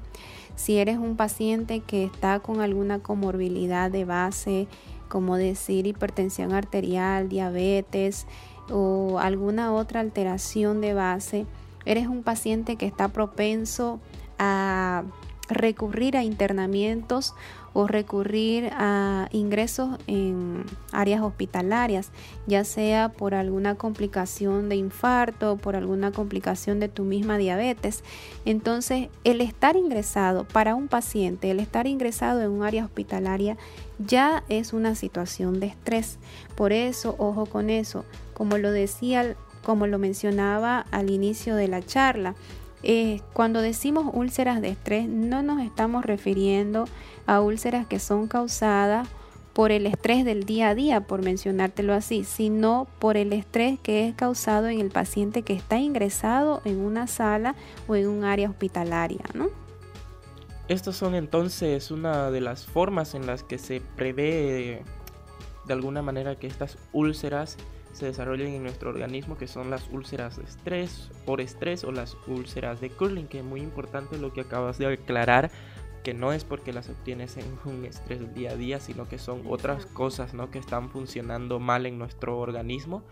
Si 0.56 0.78
eres 0.78 0.99
un 0.99 1.16
paciente 1.16 1.80
que 1.80 2.04
está 2.04 2.40
con 2.40 2.61
alguna 2.61 3.00
comorbilidad 3.00 3.90
de 3.90 4.04
base, 4.04 4.68
como 5.08 5.37
decir 5.37 5.87
hipertensión 5.87 6.52
arterial, 6.52 7.28
diabetes 7.28 8.26
o 8.70 9.18
alguna 9.18 9.73
otra 9.73 10.00
alteración 10.00 10.80
de 10.80 10.94
base, 10.94 11.46
eres 11.84 12.06
un 12.06 12.23
paciente 12.23 12.76
que 12.76 12.87
está 12.87 13.08
propenso 13.08 14.00
a 14.38 15.04
recurrir 15.48 16.16
a 16.16 16.24
internamientos 16.24 17.34
o 17.74 17.88
recurrir 17.88 18.70
a 18.72 19.28
ingresos 19.32 19.98
en 20.06 20.64
áreas 20.92 21.22
hospitalarias, 21.22 22.10
ya 22.46 22.62
sea 22.64 23.08
por 23.08 23.34
alguna 23.34 23.74
complicación 23.74 24.68
de 24.68 24.76
infarto, 24.76 25.56
por 25.56 25.74
alguna 25.74 26.12
complicación 26.12 26.78
de 26.78 26.88
tu 26.88 27.02
misma 27.02 27.36
diabetes. 27.36 28.04
Entonces, 28.44 29.08
el 29.24 29.40
estar 29.40 29.76
ingresado 29.76 30.44
para 30.44 30.76
un 30.76 30.86
paciente, 30.86 31.50
el 31.50 31.58
estar 31.58 31.88
ingresado 31.88 32.42
en 32.42 32.50
un 32.50 32.62
área 32.62 32.84
hospitalaria 32.84 33.56
ya 33.98 34.44
es 34.48 34.72
una 34.72 34.94
situación 34.94 35.58
de 35.58 35.66
estrés. 35.66 36.18
Por 36.54 36.72
eso, 36.72 37.16
ojo 37.18 37.46
con 37.46 37.70
eso, 37.70 38.04
como 38.34 38.56
lo 38.56 38.70
decía, 38.70 39.34
como 39.64 39.88
lo 39.88 39.98
mencionaba 39.98 40.86
al 40.92 41.10
inicio 41.10 41.56
de 41.56 41.66
la 41.66 41.82
charla, 41.82 42.36
eh, 42.85 43.23
cuando 43.33 43.62
decimos 43.62 44.11
úlceras 44.12 44.61
de 44.61 44.69
estrés, 44.69 45.09
no 45.09 45.43
nos 45.43 45.62
estamos 45.62 46.05
refiriendo 46.05 46.85
a 47.26 47.41
úlceras 47.41 47.87
que 47.87 47.99
son 47.99 48.29
causadas 48.29 49.09
por 49.55 49.73
el 49.73 49.87
estrés 49.87 50.25
del 50.25 50.45
día 50.45 50.71
a 50.71 50.75
día, 50.75 51.00
por 51.00 51.23
mencionártelo 51.23 51.95
así, 51.95 52.25
sino 52.25 52.87
por 52.99 53.17
el 53.17 53.33
estrés 53.33 53.79
que 53.81 54.07
es 54.07 54.14
causado 54.14 54.69
en 54.69 54.81
el 54.81 54.91
paciente 54.91 55.43
que 55.43 55.55
está 55.55 55.79
ingresado 55.79 56.61
en 56.64 56.81
una 56.81 57.07
sala 57.07 57.55
o 57.87 57.95
en 57.95 58.09
un 58.09 58.25
área 58.25 58.50
hospitalaria, 58.50 59.25
¿no? 59.33 59.49
Estas 60.69 60.97
son 60.97 61.14
entonces 61.14 61.91
una 61.91 62.31
de 62.31 62.41
las 62.41 62.67
formas 62.67 63.14
en 63.14 63.26
las 63.26 63.43
que 63.43 63.59
se 63.59 63.81
prevé 63.97 64.83
de 65.67 65.73
alguna 65.73 66.03
manera 66.03 66.37
que 66.37 66.47
estas 66.47 66.76
úlceras 66.93 67.57
se 67.94 68.06
desarrollen 68.06 68.54
en 68.54 68.62
nuestro 68.62 68.90
organismo, 68.90 69.38
que 69.38 69.46
son 69.46 69.70
las 69.70 69.88
úlceras 69.90 70.36
de 70.36 70.44
estrés, 70.44 71.10
por 71.24 71.40
estrés 71.40 71.84
o 71.84 71.92
las 71.92 72.16
úlceras 72.26 72.80
de 72.80 72.90
curling, 72.90 73.26
que 73.26 73.38
es 73.38 73.44
muy 73.44 73.60
importante 73.60 74.18
lo 74.18 74.32
que 74.32 74.42
acabas 74.42 74.78
de 74.78 74.86
aclarar, 74.86 75.50
que 76.02 76.14
no 76.14 76.32
es 76.32 76.44
porque 76.44 76.72
las 76.72 76.88
obtienes 76.88 77.36
en 77.36 77.46
un 77.64 77.84
estrés 77.84 78.20
del 78.20 78.34
día 78.34 78.52
a 78.52 78.56
día, 78.56 78.80
sino 78.80 79.08
que 79.08 79.18
son 79.18 79.42
otras 79.48 79.86
cosas 79.86 80.34
¿no? 80.34 80.50
que 80.50 80.58
están 80.58 80.90
funcionando 80.90 81.58
mal 81.58 81.86
en 81.86 81.98
nuestro 81.98 82.38
organismo 82.38 83.02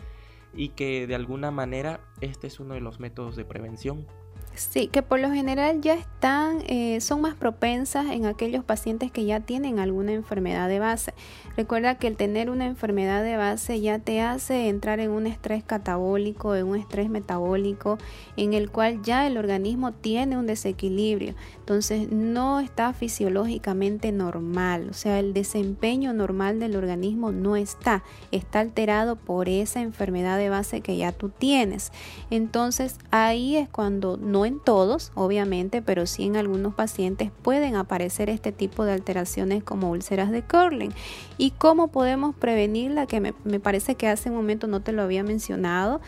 y 0.54 0.70
que 0.70 1.06
de 1.06 1.14
alguna 1.14 1.50
manera 1.50 2.00
este 2.20 2.46
es 2.46 2.60
uno 2.60 2.74
de 2.74 2.80
los 2.80 3.00
métodos 3.00 3.36
de 3.36 3.44
prevención. 3.44 4.06
Sí, 4.54 4.88
que 4.88 5.02
por 5.02 5.18
lo 5.18 5.30
general 5.30 5.80
ya 5.80 5.94
están, 5.94 6.58
eh, 6.66 7.00
son 7.00 7.22
más 7.22 7.34
propensas 7.34 8.06
en 8.10 8.26
aquellos 8.26 8.64
pacientes 8.64 9.10
que 9.10 9.24
ya 9.24 9.40
tienen 9.40 9.78
alguna 9.78 10.12
enfermedad 10.12 10.68
de 10.68 10.78
base. 10.78 11.14
Recuerda 11.56 11.96
que 11.96 12.06
el 12.06 12.16
tener 12.16 12.50
una 12.50 12.66
enfermedad 12.66 13.22
de 13.22 13.36
base 13.36 13.80
ya 13.80 13.98
te 13.98 14.20
hace 14.20 14.68
entrar 14.68 15.00
en 15.00 15.10
un 15.10 15.26
estrés 15.26 15.64
catabólico, 15.64 16.54
en 16.54 16.66
un 16.66 16.76
estrés 16.76 17.08
metabólico, 17.08 17.98
en 18.36 18.52
el 18.52 18.70
cual 18.70 19.02
ya 19.02 19.26
el 19.26 19.38
organismo 19.38 19.92
tiene 19.92 20.36
un 20.36 20.46
desequilibrio. 20.46 21.34
Entonces 21.58 22.12
no 22.12 22.60
está 22.60 22.92
fisiológicamente 22.92 24.12
normal, 24.12 24.88
o 24.90 24.94
sea, 24.94 25.18
el 25.18 25.32
desempeño 25.32 26.12
normal 26.12 26.60
del 26.60 26.76
organismo 26.76 27.32
no 27.32 27.56
está, 27.56 28.02
está 28.32 28.60
alterado 28.60 29.16
por 29.16 29.48
esa 29.48 29.80
enfermedad 29.80 30.36
de 30.36 30.50
base 30.50 30.82
que 30.82 30.96
ya 30.96 31.12
tú 31.12 31.30
tienes. 31.30 31.90
Entonces 32.30 32.96
ahí 33.10 33.56
es 33.56 33.68
cuando 33.68 34.18
no 34.18 34.41
en 34.44 34.60
todos, 34.60 35.12
obviamente, 35.14 35.82
pero 35.82 36.06
sí 36.06 36.24
en 36.24 36.36
algunos 36.36 36.74
pacientes 36.74 37.30
pueden 37.42 37.76
aparecer 37.76 38.30
este 38.30 38.52
tipo 38.52 38.84
de 38.84 38.92
alteraciones 38.92 39.62
como 39.62 39.90
úlceras 39.90 40.30
de 40.30 40.42
Curling. 40.42 40.92
¿Y 41.38 41.52
cómo 41.52 41.88
podemos 41.88 42.34
prevenirla? 42.34 43.06
Que 43.06 43.20
me, 43.20 43.60
parece 43.60 43.94
que 43.94 44.08
hace 44.08 44.30
un 44.30 44.36
momento 44.36 44.66
no 44.66 44.80
te 44.80 44.92
lo 44.92 45.02
había 45.02 45.22
mencionado. 45.22 46.00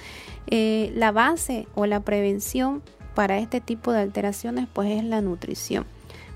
Eh, 0.46 0.92
la 0.94 1.12
base 1.12 1.66
o 1.74 1.86
la 1.86 2.00
prevención 2.00 2.82
para 3.14 3.38
este 3.38 3.60
tipo 3.60 3.92
de 3.92 4.00
alteraciones 4.00 4.66
pues 4.72 4.90
es 4.90 5.04
la 5.04 5.20
nutrición. 5.20 5.86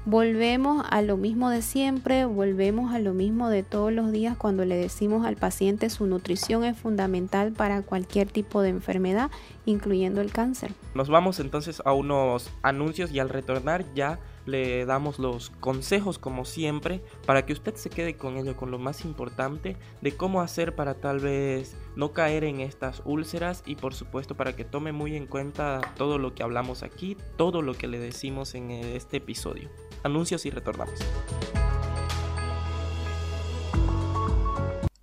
Volvemos 0.08 0.86
a 0.88 1.02
lo 1.02 1.18
mismo 1.18 1.50
de 1.50 1.60
siempre, 1.60 2.24
volvemos 2.24 2.94
a 2.94 2.98
lo 2.98 3.12
mismo 3.12 3.50
de 3.50 3.62
todos 3.62 3.92
los 3.92 4.10
días 4.10 4.38
cuando 4.38 4.64
le 4.64 4.74
decimos 4.74 5.26
al 5.26 5.36
paciente 5.36 5.90
su 5.90 6.06
nutrición 6.06 6.64
es 6.64 6.78
fundamental 6.78 7.52
para 7.52 7.82
cualquier 7.82 8.26
tipo 8.26 8.62
de 8.62 8.70
enfermedad, 8.70 9.30
incluyendo 9.66 10.22
el 10.22 10.32
cáncer. 10.32 10.72
Nos 10.94 11.10
vamos 11.10 11.40
entonces 11.40 11.82
a 11.84 11.92
unos 11.92 12.48
anuncios 12.62 13.12
y 13.12 13.18
al 13.18 13.28
retornar 13.28 13.84
ya 13.94 14.18
le 14.48 14.86
damos 14.86 15.18
los 15.18 15.50
consejos 15.50 16.18
como 16.18 16.44
siempre 16.44 17.02
para 17.26 17.44
que 17.46 17.52
usted 17.52 17.74
se 17.76 17.90
quede 17.90 18.16
con 18.16 18.36
ello, 18.36 18.56
con 18.56 18.70
lo 18.70 18.78
más 18.78 19.04
importante 19.04 19.76
de 20.00 20.16
cómo 20.16 20.40
hacer 20.40 20.74
para 20.74 20.94
tal 20.94 21.20
vez 21.20 21.76
no 21.94 22.12
caer 22.12 22.44
en 22.44 22.60
estas 22.60 23.02
úlceras 23.04 23.62
y 23.66 23.76
por 23.76 23.94
supuesto 23.94 24.36
para 24.36 24.56
que 24.56 24.64
tome 24.64 24.92
muy 24.92 25.16
en 25.16 25.26
cuenta 25.26 25.80
todo 25.96 26.18
lo 26.18 26.34
que 26.34 26.42
hablamos 26.42 26.82
aquí, 26.82 27.16
todo 27.36 27.62
lo 27.62 27.74
que 27.74 27.86
le 27.86 27.98
decimos 27.98 28.54
en 28.54 28.70
este 28.70 29.18
episodio. 29.18 29.68
Anuncios 30.02 30.46
y 30.46 30.50
retornamos. 30.50 30.98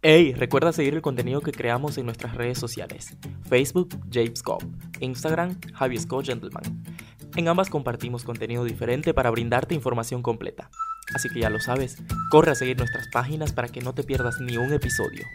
Hey, 0.08 0.34
recuerda 0.38 0.72
seguir 0.72 0.94
el 0.94 1.02
contenido 1.02 1.42
que 1.42 1.52
creamos 1.52 1.98
en 1.98 2.06
nuestras 2.06 2.36
redes 2.36 2.60
sociales. 2.60 3.18
Facebook, 3.50 3.90
James 4.12 4.44
Instagram, 5.00 5.60
Javi 5.74 5.98
Scott 5.98 6.26
Gentleman. 6.28 6.62
En 7.38 7.50
ambas 7.50 7.70
compartimos 7.70 8.24
contenido 8.24 8.64
diferente 8.64 9.14
para 9.14 9.30
brindarte 9.30 9.76
información 9.76 10.22
completa. 10.22 10.70
Así 11.14 11.28
que 11.30 11.42
ya 11.42 11.50
lo 11.50 11.60
sabes, 11.60 11.98
corre 12.32 12.52
a 12.52 12.56
seguir 12.56 12.78
nuestras 12.78 13.10
páginas 13.10 13.52
para 13.52 13.68
que 13.68 13.82
no 13.82 13.94
te 13.94 14.04
pierdas 14.04 14.40
ni 14.40 14.56
un 14.56 14.72
episodio. 14.72 15.26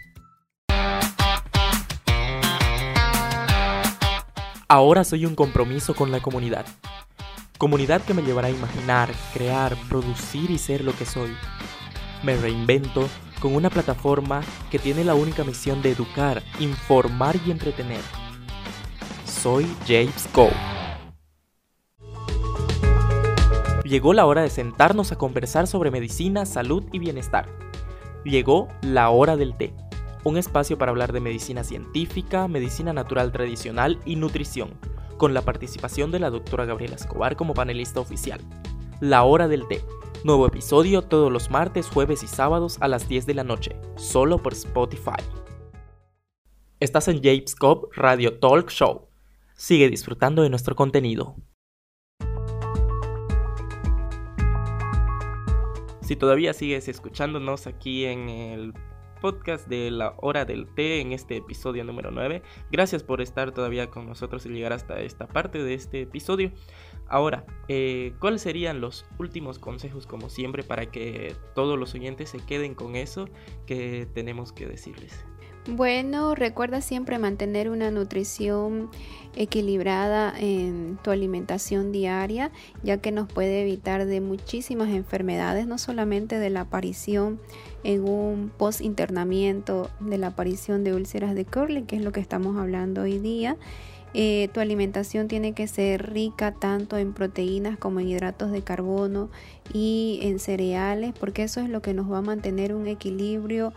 Ahora 4.67 5.05
soy 5.05 5.27
un 5.27 5.35
compromiso 5.35 5.95
con 5.95 6.11
la 6.11 6.21
comunidad. 6.21 6.65
Comunidad 7.59 8.01
que 8.01 8.15
me 8.15 8.23
llevará 8.23 8.49
a 8.49 8.53
imaginar, 8.53 9.11
crear, 9.35 9.77
producir 9.91 10.51
y 10.51 10.57
ser 10.57 10.83
lo 10.83 10.97
que 10.97 11.05
soy. 11.05 11.37
Me 12.23 12.35
reinvento 12.37 13.09
con 13.43 13.55
una 13.55 13.69
plataforma 13.69 14.41
que 14.71 14.79
tiene 14.79 15.05
la 15.05 15.15
única 15.15 15.45
misión 15.45 15.83
de 15.83 15.91
educar, 15.91 16.43
informar 16.61 17.37
y 17.47 17.51
entretener. 17.51 18.01
Soy 19.27 19.67
James 19.87 20.27
Cole. 20.33 20.80
Llegó 23.91 24.15
la 24.15 24.25
hora 24.25 24.43
de 24.43 24.51
sentarnos 24.51 25.11
a 25.11 25.19
conversar 25.19 25.67
sobre 25.67 25.91
medicina, 25.91 26.47
salud 26.47 26.85
y 26.93 27.01
bienestar. 27.01 27.49
Llegó 28.23 28.69
la 28.83 29.11
hora 29.11 29.37
del 29.37 29.57
té, 29.57 29.75
un 30.23 30.37
espacio 30.37 30.79
para 30.79 30.93
hablar 30.93 31.13
de 31.13 31.19
medicina 31.19 31.65
científica, 31.65 32.47
medicina 32.47 32.93
natural 32.93 33.33
tradicional 33.33 33.99
y 34.05 34.15
nutrición, 34.15 34.79
con 35.17 35.35
la 35.35 35.43
participación 35.43 36.13
de 36.13 36.21
la 36.21 36.31
doctora 36.31 36.67
Gabriela 36.67 36.95
Escobar 36.95 37.35
como 37.35 37.53
panelista 37.53 37.99
oficial. 37.99 38.41
La 39.01 39.25
hora 39.25 39.49
del 39.49 39.67
té, 39.67 39.83
nuevo 40.23 40.47
episodio 40.47 41.03
todos 41.03 41.33
los 41.33 41.51
martes, 41.51 41.89
jueves 41.89 42.23
y 42.23 42.29
sábados 42.29 42.77
a 42.79 42.87
las 42.87 43.09
10 43.09 43.27
de 43.27 43.35
la 43.35 43.43
noche, 43.43 43.75
solo 43.97 44.39
por 44.39 44.53
Spotify. 44.53 45.21
Estás 46.79 47.09
en 47.09 47.21
James 47.25 47.57
Cobb 47.57 47.89
Radio 47.97 48.39
Talk 48.39 48.71
Show. 48.71 49.09
Sigue 49.57 49.91
disfrutando 49.91 50.45
de 50.45 50.51
nuestro 50.51 50.77
contenido. 50.77 51.35
Si 56.11 56.17
todavía 56.17 56.53
sigues 56.55 56.89
escuchándonos 56.89 57.69
aquí 57.69 58.05
en 58.05 58.29
el 58.29 58.75
podcast 59.21 59.69
de 59.69 59.93
la 59.93 60.15
hora 60.17 60.45
del 60.45 60.67
té 60.67 61.01
en 61.01 61.13
este 61.13 61.37
episodio 61.37 61.85
número 61.85 62.11
9. 62.11 62.43
Gracias 62.73 63.05
por 63.05 63.21
estar 63.21 63.53
todavía 63.53 63.91
con 63.91 64.09
nosotros 64.09 64.45
y 64.45 64.49
llegar 64.49 64.73
hasta 64.73 64.99
esta 65.03 65.29
parte 65.29 65.63
de 65.63 65.75
este 65.75 66.03
episodio. 66.03 66.51
Ahora, 67.07 67.47
eh, 67.69 68.13
¿cuáles 68.19 68.43
serían 68.43 68.81
los 68.81 69.07
últimos 69.21 69.61
consejos 69.61 70.09
como 70.09 70.31
siempre 70.31 70.65
para 70.65 70.87
que 70.87 71.37
todos 71.55 71.79
los 71.79 71.95
oyentes 71.95 72.31
se 72.31 72.45
queden 72.45 72.75
con 72.75 72.97
eso 72.97 73.29
que 73.65 74.09
tenemos 74.13 74.53
que 74.53 74.67
decirles? 74.67 75.25
Bueno, 75.67 76.35
recuerda 76.35 76.81
siempre 76.81 77.19
mantener 77.19 77.69
una 77.69 77.91
nutrición 77.91 78.89
equilibrada 79.37 80.33
en 80.39 80.99
tu 81.05 81.11
alimentación 81.11 81.93
diaria, 81.93 82.51
ya 82.83 82.97
que 82.97 83.13
nos 83.13 83.31
puede 83.31 83.61
evitar 83.61 84.07
de 84.07 84.23
muchísimas 84.23 84.89
enfermedades, 84.89 85.67
no 85.67 85.77
solamente 85.77 86.39
de 86.39 86.49
la 86.49 86.63
aparición 86.63 87.39
en 87.85 88.09
un 88.09 88.51
post-internamiento, 88.57 89.91
de 90.01 90.17
la 90.17 90.29
aparición 90.29 90.83
de 90.83 90.95
úlceras 90.95 91.35
de 91.35 91.45
Curly, 91.45 91.83
que 91.83 91.97
es 91.97 92.03
lo 92.03 92.11
que 92.11 92.21
estamos 92.21 92.57
hablando 92.57 93.03
hoy 93.03 93.19
día. 93.19 93.59
Eh, 94.13 94.49
tu 94.53 94.61
alimentación 94.61 95.29
tiene 95.29 95.53
que 95.53 95.69
ser 95.69 96.11
rica 96.11 96.53
tanto 96.53 96.97
en 96.97 97.13
proteínas 97.13 97.79
como 97.79 98.01
en 98.01 98.09
hidratos 98.09 98.51
de 98.51 98.63
carbono 98.63 99.31
y 99.73 100.21
en 100.23 100.39
cereales, 100.41 101.13
porque 101.21 101.45
eso 101.45 101.61
es 101.61 101.69
lo 101.69 101.83
que 101.83 101.95
nos 101.95 102.11
va 102.11 102.19
a 102.19 102.23
mantener 102.23 102.75
un 102.75 102.89
equilibrio 102.89 103.73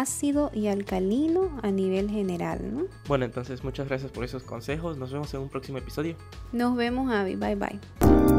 ácido 0.00 0.50
y 0.54 0.66
alcalino 0.66 1.50
a 1.62 1.70
nivel 1.70 2.10
general. 2.10 2.60
¿no? 2.72 2.84
Bueno, 3.08 3.24
entonces 3.24 3.64
muchas 3.64 3.88
gracias 3.88 4.10
por 4.10 4.24
esos 4.24 4.42
consejos. 4.42 4.98
Nos 4.98 5.12
vemos 5.12 5.32
en 5.34 5.40
un 5.40 5.48
próximo 5.48 5.78
episodio. 5.78 6.16
Nos 6.52 6.76
vemos, 6.76 7.10
Avi. 7.10 7.36
Bye 7.36 7.56
bye. 7.56 8.35